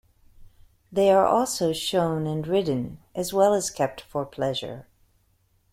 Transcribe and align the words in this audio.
They 0.91 1.11
are 1.11 1.27
also 1.27 1.73
shown 1.73 2.25
and 2.25 2.47
ridden, 2.47 3.03
as 3.13 3.33
well 3.33 3.53
as 3.53 3.69
kept 3.69 4.01
for 4.01 4.25
pleasure. 4.25 4.87